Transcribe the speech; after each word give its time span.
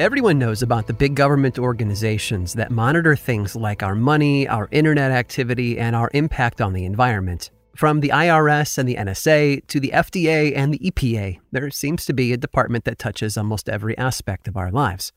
Everyone 0.00 0.40
knows 0.40 0.60
about 0.60 0.88
the 0.88 0.92
big 0.92 1.14
government 1.14 1.56
organizations 1.56 2.54
that 2.54 2.72
monitor 2.72 3.14
things 3.14 3.54
like 3.54 3.80
our 3.80 3.94
money, 3.94 4.48
our 4.48 4.66
internet 4.72 5.12
activity, 5.12 5.78
and 5.78 5.94
our 5.94 6.10
impact 6.12 6.60
on 6.60 6.72
the 6.72 6.84
environment. 6.84 7.52
From 7.76 8.00
the 8.00 8.08
IRS 8.08 8.76
and 8.76 8.88
the 8.88 8.96
NSA 8.96 9.64
to 9.68 9.78
the 9.78 9.92
FDA 9.94 10.52
and 10.56 10.74
the 10.74 10.80
EPA, 10.80 11.38
there 11.52 11.70
seems 11.70 12.04
to 12.06 12.12
be 12.12 12.32
a 12.32 12.36
department 12.36 12.84
that 12.86 12.98
touches 12.98 13.36
almost 13.36 13.68
every 13.68 13.96
aspect 13.96 14.48
of 14.48 14.56
our 14.56 14.72
lives. 14.72 15.12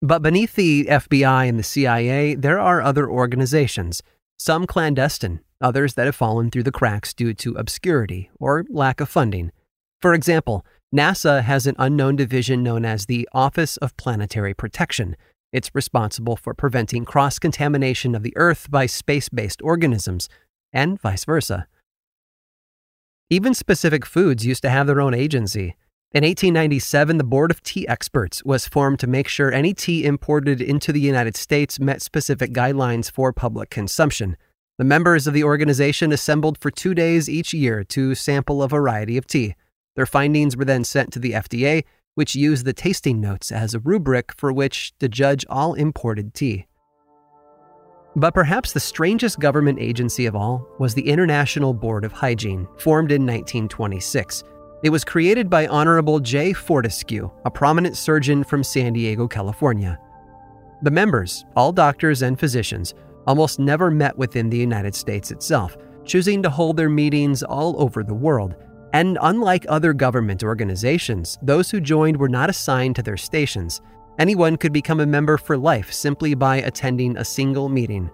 But 0.00 0.22
beneath 0.22 0.54
the 0.54 0.84
FBI 0.84 1.48
and 1.48 1.58
the 1.58 1.64
CIA, 1.64 2.36
there 2.36 2.60
are 2.60 2.80
other 2.80 3.10
organizations, 3.10 4.00
some 4.38 4.64
clandestine, 4.64 5.40
others 5.60 5.94
that 5.94 6.06
have 6.06 6.14
fallen 6.14 6.52
through 6.52 6.62
the 6.62 6.70
cracks 6.70 7.12
due 7.12 7.34
to 7.34 7.56
obscurity 7.56 8.30
or 8.38 8.64
lack 8.70 9.00
of 9.00 9.08
funding. 9.08 9.50
For 10.00 10.14
example, 10.14 10.64
NASA 10.94 11.42
has 11.42 11.66
an 11.66 11.74
unknown 11.78 12.16
division 12.16 12.62
known 12.62 12.86
as 12.86 13.04
the 13.04 13.28
Office 13.34 13.76
of 13.76 13.94
Planetary 13.98 14.54
Protection. 14.54 15.16
It's 15.52 15.74
responsible 15.74 16.34
for 16.34 16.54
preventing 16.54 17.04
cross 17.04 17.38
contamination 17.38 18.14
of 18.14 18.22
the 18.22 18.34
Earth 18.36 18.70
by 18.70 18.86
space 18.86 19.28
based 19.28 19.60
organisms, 19.60 20.30
and 20.72 20.98
vice 20.98 21.26
versa. 21.26 21.66
Even 23.28 23.52
specific 23.52 24.06
foods 24.06 24.46
used 24.46 24.62
to 24.62 24.70
have 24.70 24.86
their 24.86 25.02
own 25.02 25.12
agency. 25.12 25.76
In 26.12 26.24
1897, 26.24 27.18
the 27.18 27.24
Board 27.24 27.50
of 27.50 27.62
Tea 27.62 27.86
Experts 27.86 28.42
was 28.42 28.66
formed 28.66 28.98
to 29.00 29.06
make 29.06 29.28
sure 29.28 29.52
any 29.52 29.74
tea 29.74 30.06
imported 30.06 30.62
into 30.62 30.90
the 30.90 31.00
United 31.00 31.36
States 31.36 31.78
met 31.78 32.00
specific 32.00 32.54
guidelines 32.54 33.10
for 33.10 33.30
public 33.30 33.68
consumption. 33.68 34.38
The 34.78 34.84
members 34.84 35.26
of 35.26 35.34
the 35.34 35.44
organization 35.44 36.12
assembled 36.12 36.56
for 36.56 36.70
two 36.70 36.94
days 36.94 37.28
each 37.28 37.52
year 37.52 37.84
to 37.84 38.14
sample 38.14 38.62
a 38.62 38.68
variety 38.68 39.18
of 39.18 39.26
tea. 39.26 39.54
Their 39.98 40.06
findings 40.06 40.56
were 40.56 40.64
then 40.64 40.84
sent 40.84 41.12
to 41.14 41.18
the 41.18 41.32
FDA, 41.32 41.82
which 42.14 42.36
used 42.36 42.64
the 42.64 42.72
tasting 42.72 43.20
notes 43.20 43.50
as 43.50 43.74
a 43.74 43.80
rubric 43.80 44.32
for 44.36 44.52
which 44.52 44.96
to 45.00 45.08
judge 45.08 45.44
all 45.50 45.74
imported 45.74 46.34
tea. 46.34 46.68
But 48.14 48.32
perhaps 48.32 48.72
the 48.72 48.78
strangest 48.78 49.40
government 49.40 49.80
agency 49.80 50.26
of 50.26 50.36
all 50.36 50.68
was 50.78 50.94
the 50.94 51.08
International 51.08 51.74
Board 51.74 52.04
of 52.04 52.12
Hygiene, 52.12 52.68
formed 52.76 53.10
in 53.10 53.22
1926. 53.22 54.44
It 54.84 54.90
was 54.90 55.04
created 55.04 55.50
by 55.50 55.66
Honorable 55.66 56.20
J. 56.20 56.52
Fortescue, 56.52 57.28
a 57.44 57.50
prominent 57.50 57.96
surgeon 57.96 58.44
from 58.44 58.62
San 58.62 58.92
Diego, 58.92 59.26
California. 59.26 59.98
The 60.82 60.92
members, 60.92 61.44
all 61.56 61.72
doctors 61.72 62.22
and 62.22 62.38
physicians, 62.38 62.94
almost 63.26 63.58
never 63.58 63.90
met 63.90 64.16
within 64.16 64.48
the 64.48 64.58
United 64.58 64.94
States 64.94 65.32
itself, 65.32 65.76
choosing 66.04 66.40
to 66.44 66.50
hold 66.50 66.76
their 66.76 66.88
meetings 66.88 67.42
all 67.42 67.82
over 67.82 68.04
the 68.04 68.14
world 68.14 68.54
and 68.92 69.18
unlike 69.22 69.66
other 69.68 69.92
government 69.92 70.42
organizations, 70.42 71.38
those 71.42 71.70
who 71.70 71.80
joined 71.80 72.16
were 72.16 72.28
not 72.28 72.50
assigned 72.50 72.96
to 72.96 73.02
their 73.02 73.16
stations. 73.16 73.80
Anyone 74.18 74.56
could 74.56 74.72
become 74.72 75.00
a 75.00 75.06
member 75.06 75.36
for 75.36 75.56
life 75.56 75.92
simply 75.92 76.34
by 76.34 76.56
attending 76.56 77.16
a 77.16 77.24
single 77.24 77.68
meeting. 77.68 78.10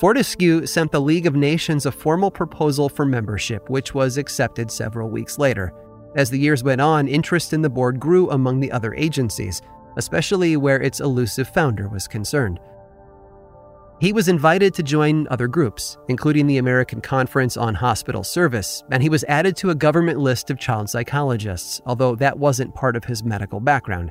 Fortescue 0.00 0.66
sent 0.66 0.90
the 0.90 1.00
League 1.00 1.26
of 1.26 1.36
Nations 1.36 1.84
a 1.84 1.92
formal 1.92 2.30
proposal 2.30 2.88
for 2.88 3.04
membership, 3.04 3.68
which 3.68 3.94
was 3.94 4.16
accepted 4.16 4.70
several 4.70 5.10
weeks 5.10 5.38
later. 5.38 5.74
As 6.16 6.30
the 6.30 6.38
years 6.38 6.64
went 6.64 6.80
on, 6.80 7.06
interest 7.06 7.52
in 7.52 7.60
the 7.60 7.68
board 7.68 8.00
grew 8.00 8.30
among 8.30 8.60
the 8.60 8.72
other 8.72 8.94
agencies, 8.94 9.60
especially 9.98 10.56
where 10.56 10.80
its 10.80 11.00
elusive 11.00 11.48
founder 11.48 11.88
was 11.88 12.08
concerned. 12.08 12.58
He 14.00 14.14
was 14.14 14.28
invited 14.28 14.72
to 14.74 14.82
join 14.82 15.28
other 15.28 15.46
groups, 15.46 15.98
including 16.08 16.46
the 16.46 16.56
American 16.56 17.02
Conference 17.02 17.58
on 17.58 17.74
Hospital 17.74 18.24
Service, 18.24 18.82
and 18.90 19.02
he 19.02 19.10
was 19.10 19.24
added 19.24 19.58
to 19.58 19.68
a 19.68 19.74
government 19.74 20.18
list 20.18 20.48
of 20.48 20.58
child 20.58 20.88
psychologists, 20.88 21.82
although 21.84 22.16
that 22.16 22.38
wasn't 22.38 22.74
part 22.74 22.96
of 22.96 23.04
his 23.04 23.22
medical 23.22 23.60
background. 23.60 24.10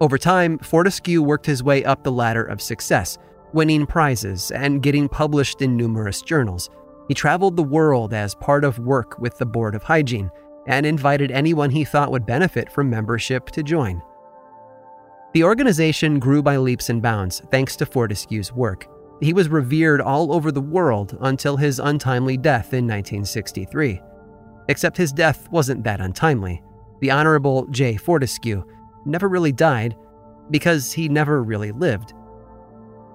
Over 0.00 0.16
time, 0.16 0.58
Fortescue 0.60 1.20
worked 1.20 1.44
his 1.44 1.62
way 1.62 1.84
up 1.84 2.02
the 2.02 2.10
ladder 2.10 2.42
of 2.42 2.62
success, 2.62 3.18
winning 3.52 3.84
prizes 3.84 4.50
and 4.50 4.82
getting 4.82 5.10
published 5.10 5.60
in 5.60 5.76
numerous 5.76 6.22
journals. 6.22 6.70
He 7.06 7.12
traveled 7.12 7.56
the 7.56 7.62
world 7.62 8.14
as 8.14 8.34
part 8.34 8.64
of 8.64 8.78
work 8.78 9.18
with 9.18 9.36
the 9.36 9.44
Board 9.44 9.74
of 9.74 9.82
Hygiene 9.82 10.30
and 10.66 10.86
invited 10.86 11.30
anyone 11.30 11.68
he 11.68 11.84
thought 11.84 12.10
would 12.10 12.24
benefit 12.24 12.72
from 12.72 12.88
membership 12.88 13.50
to 13.50 13.62
join. 13.62 14.00
The 15.34 15.44
organization 15.44 16.18
grew 16.18 16.42
by 16.42 16.56
leaps 16.56 16.88
and 16.88 17.02
bounds 17.02 17.42
thanks 17.50 17.76
to 17.76 17.84
Fortescue's 17.84 18.54
work. 18.54 18.88
He 19.22 19.32
was 19.32 19.48
revered 19.48 20.00
all 20.00 20.32
over 20.32 20.50
the 20.50 20.60
world 20.60 21.16
until 21.20 21.56
his 21.56 21.78
untimely 21.78 22.36
death 22.36 22.74
in 22.74 22.88
1963. 22.88 24.02
Except 24.68 24.96
his 24.96 25.12
death 25.12 25.48
wasn't 25.52 25.84
that 25.84 26.00
untimely. 26.00 26.60
The 27.00 27.12
Honorable 27.12 27.66
J. 27.68 27.96
Fortescue 27.96 28.64
never 29.06 29.28
really 29.28 29.52
died 29.52 29.96
because 30.50 30.92
he 30.92 31.08
never 31.08 31.44
really 31.44 31.70
lived. 31.70 32.14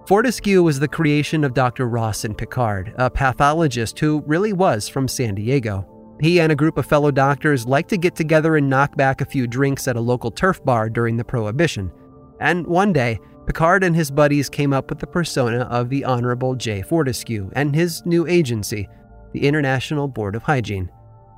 Fortescue 0.08 0.64
was 0.64 0.80
the 0.80 0.88
creation 0.88 1.44
of 1.44 1.54
Dr. 1.54 1.90
Rawson 1.90 2.34
Pickard, 2.34 2.94
a 2.98 3.10
pathologist 3.10 4.00
who 4.00 4.24
really 4.26 4.54
was 4.54 4.88
from 4.88 5.10
San 5.10 5.36
Diego. 5.36 5.86
He 6.22 6.40
and 6.40 6.54
a 6.54 6.56
group 6.56 6.78
of 6.78 6.86
fellow 6.86 7.12
doctors 7.12 7.68
liked 7.68 7.90
to 7.90 7.98
get 7.98 8.16
together 8.16 8.56
and 8.56 8.70
knock 8.70 8.96
back 8.96 9.20
a 9.20 9.26
few 9.26 9.46
drinks 9.46 9.90
at 9.90 9.98
a 9.98 10.02
local 10.02 10.32
turf 10.32 10.64
bar 10.64 10.90
during 10.90 11.18
the 11.18 11.26
Prohibition. 11.26 11.92
And 12.40 12.66
one 12.66 12.94
day, 12.94 13.20
Pickard 13.48 13.82
and 13.86 13.96
his 13.96 14.12
buddies 14.12 14.50
came 14.50 14.74
up 14.74 14.90
with 14.90 15.00
the 15.00 15.08
persona 15.08 15.62
of 15.72 15.90
the 15.90 16.04
Honorable 16.04 16.54
J. 16.54 16.82
Fortescue 16.82 17.50
and 17.54 17.74
his 17.74 18.06
new 18.06 18.28
agency, 18.28 18.90
the 19.32 19.48
International 19.48 20.10
Board 20.10 20.36
of 20.36 20.44
Hygiene. 20.44 20.92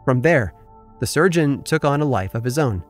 From 0.06 0.22
there, 0.22 0.56
the 1.00 1.06
surgeon 1.06 1.62
took 1.62 1.86
on 1.86 2.02
a 2.02 2.06
life 2.06 2.34
of 2.34 2.44
his 2.44 2.58
own. 2.58 2.84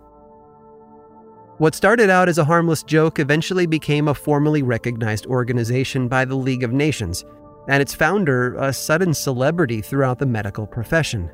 What 1.57 1.75
started 1.75 2.09
out 2.09 2.29
as 2.29 2.37
a 2.37 2.45
harmless 2.45 2.81
joke 2.81 3.19
eventually 3.19 3.65
became 3.65 4.07
a 4.07 4.15
formally 4.15 4.63
recognized 4.63 5.25
organization 5.25 6.07
by 6.07 6.23
the 6.23 6.35
League 6.37 6.63
of 6.63 6.71
Nations, 6.71 7.25
and 7.67 7.81
its 7.81 7.93
founder 7.93 8.55
a 8.55 8.71
sudden 8.71 9.13
celebrity 9.13 9.81
throughout 9.81 10.17
the 10.17 10.25
medical 10.25 10.65
profession. 10.65 11.29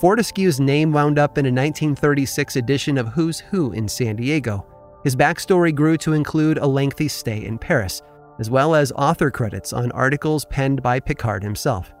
Fortescue's 0.00 0.58
name 0.58 0.90
wound 0.90 1.18
up 1.18 1.36
in 1.36 1.44
a 1.44 1.48
1936 1.48 2.56
edition 2.56 2.96
of 2.96 3.08
Who's 3.08 3.40
Who 3.40 3.72
in 3.72 3.86
San 3.86 4.16
Diego, 4.16 4.66
his 5.06 5.14
backstory 5.14 5.72
grew 5.72 5.96
to 5.96 6.14
include 6.14 6.58
a 6.58 6.66
lengthy 6.66 7.06
stay 7.06 7.44
in 7.44 7.56
Paris, 7.56 8.02
as 8.40 8.50
well 8.50 8.74
as 8.74 8.90
author 8.96 9.30
credits 9.30 9.72
on 9.72 9.92
articles 9.92 10.44
penned 10.46 10.82
by 10.82 10.98
Pickard 10.98 11.44
himself. 11.44 11.94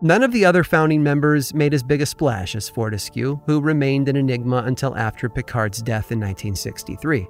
None 0.00 0.22
of 0.22 0.30
the 0.30 0.44
other 0.44 0.62
founding 0.62 1.02
members 1.02 1.52
made 1.52 1.74
as 1.74 1.82
big 1.82 2.00
a 2.00 2.06
splash 2.06 2.54
as 2.54 2.68
Fortescue, 2.68 3.40
who 3.44 3.60
remained 3.60 4.08
an 4.08 4.14
enigma 4.14 4.58
until 4.58 4.96
after 4.96 5.28
Pickard's 5.28 5.82
death 5.82 6.12
in 6.12 6.20
1963. 6.20 7.26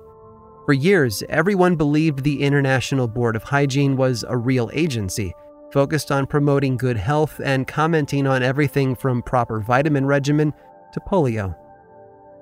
For 0.66 0.74
years, 0.74 1.22
everyone 1.30 1.76
believed 1.76 2.22
the 2.22 2.42
International 2.42 3.08
Board 3.08 3.34
of 3.34 3.44
Hygiene 3.44 3.96
was 3.96 4.26
a 4.28 4.36
real 4.36 4.70
agency, 4.74 5.32
focused 5.72 6.12
on 6.12 6.26
promoting 6.26 6.76
good 6.76 6.98
health 6.98 7.40
and 7.42 7.66
commenting 7.66 8.26
on 8.26 8.42
everything 8.42 8.94
from 8.94 9.22
proper 9.22 9.60
vitamin 9.60 10.04
regimen 10.04 10.52
to 10.92 11.00
polio. 11.00 11.56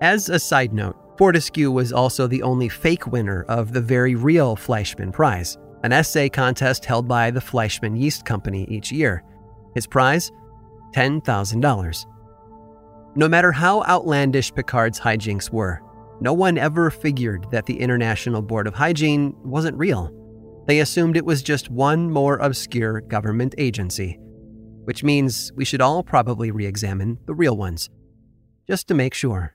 As 0.00 0.28
a 0.28 0.40
side 0.40 0.73
note, 0.73 0.96
Fortescue 1.20 1.70
was 1.70 1.93
also 1.93 2.26
the 2.26 2.43
only 2.43 2.70
fake 2.70 3.06
winner 3.06 3.44
of 3.46 3.75
the 3.75 3.81
very 3.82 4.14
real 4.14 4.56
Fleischmann 4.56 5.12
Prize, 5.12 5.58
an 5.82 5.93
essay 5.93 6.31
contest 6.31 6.87
held 6.87 7.06
by 7.06 7.31
the 7.31 7.43
Fleischmann 7.43 7.94
Yeast 7.94 8.25
Company 8.25 8.64
each 8.70 8.90
year. 8.90 9.22
His 9.75 9.87
prize? 9.87 10.32
$10,000. 10.94 12.06
No 13.17 13.28
matter 13.28 13.52
how 13.52 13.82
outlandish 13.82 14.55
Pickard's 14.55 14.99
hijinks 14.99 15.52
were, 15.52 15.82
no 16.22 16.32
one 16.32 16.56
ever 16.56 16.90
figured 16.90 17.50
that 17.50 17.66
the 17.66 17.78
International 17.78 18.40
Board 18.40 18.66
of 18.66 18.73
Hygiene 18.73 19.37
wasn't 19.44 19.76
real. 19.76 20.11
They 20.66 20.81
assumed 20.81 21.19
it 21.19 21.26
was 21.26 21.43
just 21.43 21.69
one 21.69 22.11
more 22.11 22.38
obscure 22.38 23.02
government 23.02 23.55
agency, 23.58 24.19
which 24.84 25.05
means 25.05 25.52
we 25.55 25.66
should 25.66 25.82
all 25.82 26.02
probably 26.02 26.50
re 26.50 26.64
examine 26.64 27.19
the 27.26 27.34
real 27.34 27.58
ones, 27.58 27.90
just 28.66 28.88
to 28.88 28.94
make 28.94 29.12
sure. 29.12 29.55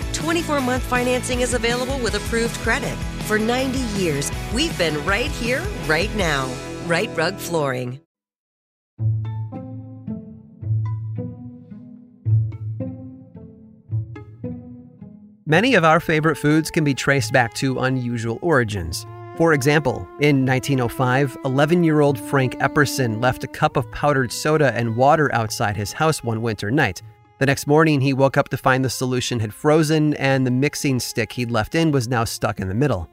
24 0.13 0.61
month 0.61 0.83
financing 0.83 1.41
is 1.41 1.53
available 1.53 1.99
with 1.99 2.15
approved 2.15 2.55
credit. 2.59 2.95
For 3.25 3.39
90 3.39 3.79
years, 3.99 4.31
we've 4.53 4.77
been 4.77 5.03
right 5.05 5.31
here, 5.31 5.63
right 5.87 6.13
now. 6.15 6.51
Rite 6.85 7.15
Rug 7.15 7.35
Flooring. 7.37 7.99
Many 15.51 15.75
of 15.75 15.83
our 15.83 15.99
favorite 15.99 16.37
foods 16.37 16.71
can 16.71 16.85
be 16.85 16.93
traced 16.93 17.33
back 17.33 17.53
to 17.55 17.79
unusual 17.79 18.39
origins. 18.41 19.05
For 19.35 19.51
example, 19.51 20.07
in 20.21 20.45
1905, 20.45 21.37
11 21.43 21.83
year 21.83 21.99
old 21.99 22.17
Frank 22.17 22.55
Epperson 22.59 23.21
left 23.21 23.43
a 23.43 23.47
cup 23.47 23.75
of 23.75 23.91
powdered 23.91 24.31
soda 24.31 24.73
and 24.75 24.95
water 24.95 25.29
outside 25.33 25.75
his 25.75 25.91
house 25.91 26.23
one 26.23 26.41
winter 26.41 26.71
night. 26.71 27.01
The 27.41 27.47
next 27.47 27.65
morning, 27.65 28.01
he 28.01 28.13
woke 28.13 28.37
up 28.37 28.49
to 28.49 28.57
find 28.57 28.85
the 28.85 28.89
solution 28.91 29.39
had 29.39 29.51
frozen 29.51 30.13
and 30.13 30.45
the 30.45 30.51
mixing 30.51 30.99
stick 30.99 31.31
he'd 31.31 31.49
left 31.49 31.73
in 31.73 31.91
was 31.91 32.07
now 32.07 32.23
stuck 32.23 32.59
in 32.59 32.67
the 32.67 32.75
middle. 32.75 33.09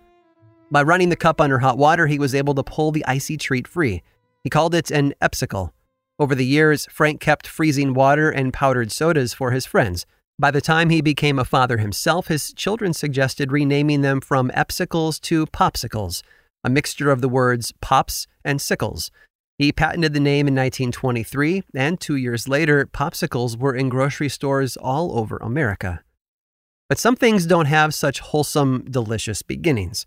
By 0.71 0.83
running 0.83 1.09
the 1.09 1.17
cup 1.17 1.41
under 1.41 1.61
hot 1.61 1.79
water, 1.79 2.07
he 2.07 2.19
was 2.19 2.35
able 2.35 2.55
to 2.57 2.63
pull 2.63 2.93
the 2.93 3.07
icy 3.07 3.39
treat 3.39 3.67
free. 3.67 4.03
He 4.45 4.51
called 4.51 4.75
it 4.75 4.91
an 4.91 5.15
Epsicle. 5.23 5.71
Over 6.19 6.35
the 6.35 6.45
years, 6.45 6.87
Frank 6.91 7.23
kept 7.23 7.47
freezing 7.47 7.95
water 7.95 8.29
and 8.29 8.53
powdered 8.53 8.93
sodas 8.93 9.33
for 9.33 9.53
his 9.53 9.65
friends. 9.65 10.05
By 10.39 10.51
the 10.51 10.61
time 10.61 10.91
he 10.91 11.01
became 11.01 11.39
a 11.39 11.45
father 11.47 11.79
himself, 11.79 12.29
his 12.29 12.53
children 12.53 12.93
suggested 12.93 13.51
renaming 13.51 14.03
them 14.03 14.21
from 14.21 14.51
Epsicles 14.51 15.19
to 15.23 15.47
Popsicles, 15.47 16.21
a 16.63 16.69
mixture 16.69 17.11
of 17.11 17.23
the 17.23 17.31
words 17.31 17.73
pops 17.81 18.27
and 18.45 18.61
sickles. 18.61 19.11
He 19.59 19.73
patented 19.73 20.15
the 20.15 20.21
name 20.21 20.47
in 20.47 20.55
1923, 20.55 21.65
and 21.75 22.01
two 22.01 22.15
years 22.15 22.47
later, 22.47 22.87
popsicles 22.87 23.59
were 23.59 23.75
in 23.75 23.89
grocery 23.89 24.29
stores 24.29 24.77
all 24.77 25.19
over 25.19 25.37
America. 25.39 26.05
But 26.89 27.01
some 27.01 27.17
things 27.17 27.45
don't 27.45 27.67
have 27.67 27.93
such 27.93 28.21
wholesome, 28.21 28.87
delicious 28.89 29.43
beginnings. 29.43 30.07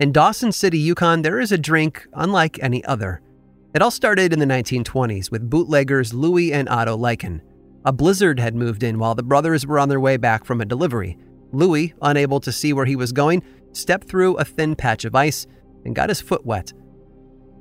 In 0.00 0.10
Dawson 0.10 0.52
City, 0.52 0.78
Yukon, 0.78 1.20
there 1.20 1.38
is 1.38 1.52
a 1.52 1.58
drink 1.58 2.06
unlike 2.14 2.58
any 2.62 2.82
other. 2.86 3.20
It 3.74 3.82
all 3.82 3.90
started 3.90 4.32
in 4.32 4.38
the 4.38 4.46
1920s 4.46 5.30
with 5.30 5.50
bootleggers 5.50 6.14
Louis 6.14 6.50
and 6.50 6.66
Otto 6.70 6.96
Liken. 6.96 7.42
A 7.84 7.92
blizzard 7.92 8.40
had 8.40 8.54
moved 8.54 8.82
in 8.82 8.98
while 8.98 9.14
the 9.14 9.22
brothers 9.22 9.66
were 9.66 9.78
on 9.78 9.90
their 9.90 10.00
way 10.00 10.16
back 10.16 10.46
from 10.46 10.62
a 10.62 10.64
delivery. 10.64 11.18
Louis, 11.52 11.92
unable 12.00 12.40
to 12.40 12.50
see 12.50 12.72
where 12.72 12.86
he 12.86 12.96
was 12.96 13.12
going, 13.12 13.42
stepped 13.72 14.08
through 14.08 14.36
a 14.36 14.46
thin 14.46 14.74
patch 14.74 15.04
of 15.04 15.14
ice 15.14 15.46
and 15.84 15.94
got 15.94 16.08
his 16.08 16.22
foot 16.22 16.46
wet. 16.46 16.72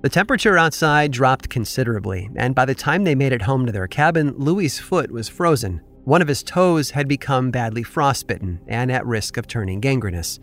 The 0.03 0.09
temperature 0.09 0.57
outside 0.57 1.11
dropped 1.11 1.47
considerably, 1.47 2.29
and 2.35 2.53
by 2.53 2.65
the 2.65 2.75
time 2.75 3.05
they 3.05 3.15
made 3.15 3.31
it 3.31 3.43
home 3.43 3.65
to 3.65 3.71
their 3.71 3.87
cabin, 3.87 4.33
Louis's 4.37 4.77
foot 4.77 5.09
was 5.09 5.29
frozen. 5.29 5.79
One 6.03 6.21
of 6.21 6.27
his 6.27 6.43
toes 6.43 6.89
had 6.89 7.07
become 7.07 7.51
badly 7.51 7.83
frostbitten 7.83 8.59
and 8.67 8.91
at 8.91 9.05
risk 9.05 9.37
of 9.37 9.47
turning 9.47 9.79
gangrenous. 9.79 10.41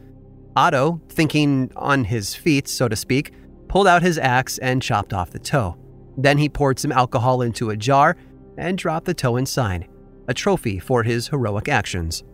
Otto, 0.56 1.02
thinking 1.10 1.70
on 1.76 2.04
his 2.04 2.34
feet, 2.34 2.68
so 2.68 2.88
to 2.88 2.96
speak, 2.96 3.34
pulled 3.68 3.86
out 3.86 4.00
his 4.00 4.16
axe 4.16 4.56
and 4.56 4.80
chopped 4.80 5.12
off 5.12 5.30
the 5.30 5.38
toe. 5.38 5.76
Then 6.16 6.38
he 6.38 6.48
poured 6.48 6.78
some 6.78 6.90
alcohol 6.90 7.42
into 7.42 7.68
a 7.68 7.76
jar 7.76 8.16
and 8.56 8.78
dropped 8.78 9.04
the 9.04 9.12
toe 9.12 9.36
inside, 9.36 9.88
a 10.26 10.32
trophy 10.32 10.78
for 10.78 11.02
his 11.02 11.28
heroic 11.28 11.68
actions. 11.68 12.24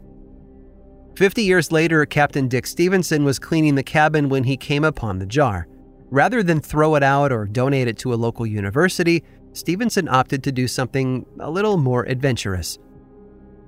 Fifty 1.16 1.42
years 1.42 1.72
later, 1.72 2.06
Captain 2.06 2.46
Dick 2.46 2.68
Stevenson 2.68 3.24
was 3.24 3.40
cleaning 3.40 3.74
the 3.74 3.82
cabin 3.82 4.28
when 4.28 4.44
he 4.44 4.56
came 4.56 4.84
upon 4.84 5.18
the 5.18 5.26
jar. 5.26 5.66
Rather 6.10 6.42
than 6.42 6.60
throw 6.60 6.94
it 6.94 7.02
out 7.02 7.32
or 7.32 7.46
donate 7.46 7.88
it 7.88 7.98
to 7.98 8.14
a 8.14 8.16
local 8.16 8.46
university, 8.46 9.24
Stevenson 9.52 10.08
opted 10.08 10.44
to 10.44 10.52
do 10.52 10.68
something 10.68 11.26
a 11.40 11.50
little 11.50 11.76
more 11.76 12.04
adventurous. 12.04 12.78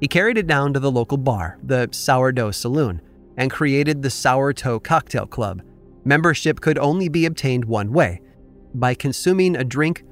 He 0.01 0.07
carried 0.07 0.39
it 0.39 0.47
down 0.47 0.73
to 0.75 0.81
the 0.81 0.91
local 0.91 1.17
bar, 1.17 1.59
the 1.63 1.89
Sourdough 1.91 2.53
Saloon, 2.53 3.01
and 3.37 3.51
created 3.51 4.03
the 4.03 4.11
Sour 4.11 4.53
Toe 4.53 4.79
Cocktail 4.79 5.27
Club. 5.27 5.63
Membership 6.05 6.61
could 6.61 6.79
only 6.79 7.09
be 7.09 7.27
obtained 7.27 7.65
one 7.65 7.93
way 7.93 8.21
by 8.75 8.95
consuming 8.95 9.57
a 9.57 9.65
drink 9.65 10.05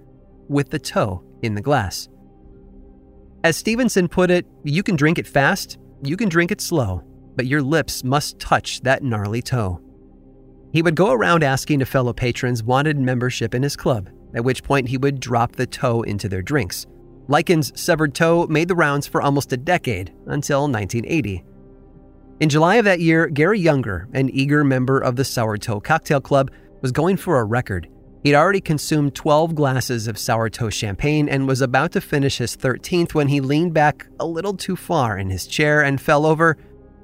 with 0.49 0.71
the 0.71 0.79
toe 0.79 1.23
in 1.43 1.55
the 1.55 1.61
glass. 1.61 2.09
As 3.45 3.57
Stevenson 3.57 4.09
put 4.09 4.31
it, 4.31 4.47
you 4.65 4.83
can 4.83 4.97
drink 4.97 5.19
it 5.19 5.27
fast, 5.27 5.79
you 6.03 6.17
can 6.17 6.29
drink 6.29 6.51
it 6.51 6.61
slow, 6.61 7.03
but 7.37 7.47
your 7.47 7.63
lips 7.63 8.03
must 8.03 8.41
touch 8.41 8.81
that 8.81 9.05
gnarly 9.05 9.43
toe. 9.43 9.81
He 10.73 10.83
would 10.83 10.95
go 10.95 11.13
around 11.13 11.43
asking 11.43 11.81
if 11.81 11.89
fellow 11.89 12.13
patrons 12.13 12.63
wanted 12.63 12.99
membership 12.99 13.55
in 13.55 13.63
his 13.63 13.77
club, 13.77 14.11
at 14.35 14.45
which 14.45 14.63
point 14.63 14.89
he 14.89 14.99
would 14.99 15.21
drop 15.21 15.57
the 15.57 15.67
toe 15.67 16.03
into 16.03 16.29
their 16.29 16.43
drinks. 16.43 16.87
Liken's 17.29 17.79
severed 17.81 18.15
toe 18.15 18.47
made 18.47 18.69
the 18.69 18.75
rounds 18.75 19.07
for 19.07 19.21
almost 19.21 19.53
a 19.53 19.57
decade, 19.57 20.13
until 20.27 20.63
1980. 20.63 21.45
In 22.39 22.49
July 22.49 22.77
of 22.77 22.85
that 22.85 23.01
year, 23.01 23.29
Gary 23.29 23.59
Younger, 23.59 24.09
an 24.13 24.29
eager 24.31 24.63
member 24.63 24.99
of 24.99 25.17
the 25.17 25.25
Sour 25.25 25.57
Toe 25.57 25.81
Cocktail 25.81 26.21
Club, 26.21 26.51
was 26.83 26.93
going 26.93 27.17
for 27.17 27.41
a 27.41 27.45
record. 27.45 27.89
He'd 28.23 28.35
already 28.35 28.61
consumed 28.61 29.15
12 29.15 29.55
glasses 29.55 30.07
of 30.09 30.19
sour 30.19 30.51
toe 30.51 30.69
champagne 30.69 31.29
and 31.29 31.47
was 31.47 31.61
about 31.61 31.93
to 31.93 32.01
finish 32.01 32.39
his 32.39 32.57
13th 32.57 33.15
when 33.15 33.29
he 33.29 33.41
leaned 33.41 33.73
back 33.73 34.07
a 34.21 34.27
little 34.27 34.55
too 34.55 34.77
far 34.77 35.17
in 35.17 35.31
his 35.31 35.47
chair 35.47 35.83
and 35.83 36.01
fell 36.01 36.27
over, 36.27 36.57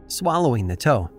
swallowing 0.08 0.66
the 0.66 0.76
toe. 0.76 1.10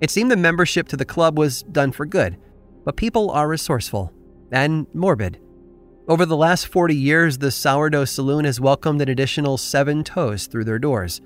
It 0.00 0.10
seemed 0.10 0.30
the 0.30 0.36
membership 0.36 0.88
to 0.88 0.96
the 0.96 1.04
club 1.04 1.38
was 1.38 1.62
done 1.64 1.92
for 1.92 2.06
good, 2.06 2.36
but 2.84 2.96
people 2.96 3.30
are 3.30 3.48
resourceful 3.48 4.12
and 4.52 4.86
morbid. 4.94 5.40
Over 6.08 6.24
the 6.24 6.36
last 6.36 6.68
40 6.68 6.94
years, 6.94 7.38
the 7.38 7.50
Sourdough 7.50 8.06
Saloon 8.06 8.44
has 8.44 8.60
welcomed 8.60 9.02
an 9.02 9.08
additional 9.08 9.58
seven 9.58 10.04
toes 10.04 10.46
through 10.46 10.64
their 10.64 10.78
doors. 10.78 11.20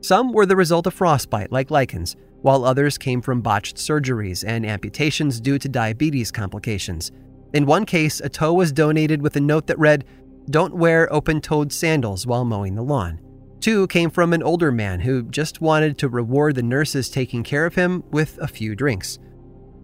Some 0.00 0.32
were 0.32 0.46
the 0.46 0.56
result 0.56 0.86
of 0.86 0.94
frostbite, 0.94 1.52
like 1.52 1.70
Liken's, 1.70 2.16
while 2.42 2.64
others 2.64 2.96
came 2.96 3.20
from 3.20 3.40
botched 3.40 3.76
surgeries 3.76 4.44
and 4.46 4.64
amputations 4.64 5.40
due 5.40 5.58
to 5.58 5.68
diabetes 5.68 6.30
complications. 6.30 7.10
In 7.52 7.66
one 7.66 7.84
case, 7.84 8.20
a 8.20 8.28
toe 8.28 8.54
was 8.54 8.72
donated 8.72 9.20
with 9.20 9.36
a 9.36 9.40
note 9.40 9.66
that 9.66 9.78
read, 9.78 10.04
Don't 10.48 10.76
wear 10.76 11.12
open 11.12 11.40
toed 11.40 11.72
sandals 11.72 12.26
while 12.26 12.44
mowing 12.44 12.74
the 12.74 12.82
lawn. 12.82 13.20
Two 13.66 13.88
came 13.88 14.10
from 14.10 14.32
an 14.32 14.44
older 14.44 14.70
man 14.70 15.00
who 15.00 15.24
just 15.24 15.60
wanted 15.60 15.98
to 15.98 16.08
reward 16.08 16.54
the 16.54 16.62
nurses 16.62 17.10
taking 17.10 17.42
care 17.42 17.66
of 17.66 17.74
him 17.74 18.04
with 18.12 18.38
a 18.40 18.46
few 18.46 18.76
drinks. 18.76 19.18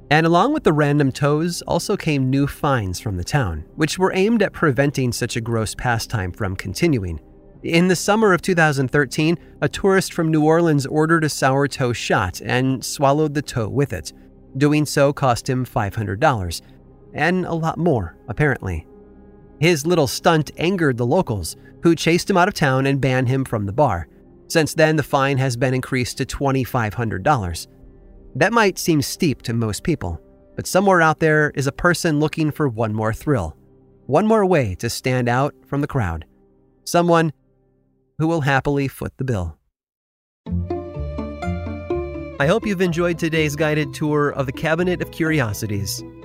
And 0.09 0.25
along 0.25 0.53
with 0.55 0.63
the 0.63 0.73
random 0.73 1.11
toes 1.11 1.63
also 1.63 1.97
came 1.97 2.31
new 2.31 2.47
fines 2.47 3.01
from 3.01 3.17
the 3.17 3.25
town, 3.25 3.65
which 3.75 3.99
were 3.99 4.13
aimed 4.15 4.41
at 4.41 4.53
preventing 4.53 5.11
such 5.11 5.35
a 5.35 5.41
gross 5.41 5.75
pastime 5.75 6.31
from 6.31 6.55
continuing. 6.55 7.19
In 7.65 7.89
the 7.89 7.97
summer 7.97 8.33
of 8.33 8.41
2013, 8.41 9.37
a 9.61 9.69
tourist 9.69 10.13
from 10.15 10.31
New 10.31 10.45
Orleans 10.45 10.87
ordered 10.87 11.25
a 11.25 11.29
sour 11.29 11.67
toe 11.67 11.93
shot 11.93 12.41
and 12.41 12.85
swallowed 12.85 13.35
the 13.35 13.43
toe 13.43 13.69
with 13.69 13.93
it. 13.93 14.13
Doing 14.57 14.87
so 14.87 15.13
cost 15.13 15.51
him 15.51 15.67
$500, 15.67 16.63
and 17.15 17.45
a 17.47 17.55
lot 17.55 17.79
more, 17.79 18.17
apparently. 18.29 18.87
His 19.63 19.87
little 19.87 20.09
stunt 20.09 20.51
angered 20.57 20.97
the 20.97 21.07
locals, 21.07 21.55
who 21.85 21.95
chased 21.95 22.29
him 22.29 22.37
out 22.37 22.49
of 22.49 22.55
town 22.55 22.85
and 22.85 23.01
banned 23.01 23.29
him 23.29 23.45
from 23.45 23.65
the 23.65 23.73
bar. 23.73 24.09
Since 24.49 24.75
then, 24.75 24.97
the 24.97 25.05
fine 25.05 25.39
has 25.39 25.57
been 25.57 25.73
increased 25.73 26.19
to 26.19 26.27
$2,500. 26.27 27.69
That 28.35 28.53
might 28.53 28.77
seem 28.77 29.01
steep 29.03 29.43
to 29.43 29.53
most 29.53 29.85
people, 29.85 30.21
but 30.57 30.67
somewhere 30.67 31.01
out 31.01 31.21
there 31.21 31.53
is 31.55 31.69
a 31.69 31.73
person 31.73 32.19
looking 32.19 32.51
for 32.51 32.69
one 32.69 32.93
more 32.93 33.13
thrill, 33.13 33.57
one 34.07 34.27
more 34.27 34.45
way 34.45 34.75
to 34.81 34.91
stand 34.91 35.29
out 35.29 35.55
from 35.69 35.81
the 35.81 35.87
crowd. 35.87 36.25
Someone 36.83 37.33
who 38.19 38.27
will 38.27 38.41
happily 38.41 38.89
foot 38.89 39.17
the 39.17 39.23
bill. 39.23 39.57
I 42.41 42.49
hope 42.49 42.67
you've 42.67 42.81
enjoyed 42.81 43.17
today's 43.17 43.55
guided 43.55 43.95
tour 43.95 44.31
of 44.31 44.47
the 44.47 44.53
Cabinet 44.53 45.01
of 45.01 45.13
Curiosities. 45.13 46.03